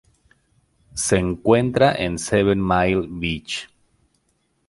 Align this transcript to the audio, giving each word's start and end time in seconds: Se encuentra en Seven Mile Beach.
Se 0.95 1.15
encuentra 1.15 1.93
en 1.93 2.17
Seven 2.17 2.59
Mile 2.67 3.05
Beach. 3.07 3.69